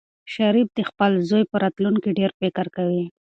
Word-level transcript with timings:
شریف 0.33 0.67
د 0.77 0.79
خپل 0.89 1.11
زوی 1.29 1.43
په 1.51 1.55
راتلونکي 1.63 2.09
ډېر 2.19 2.31
فکر 2.39 2.65
کوي. 2.75 3.03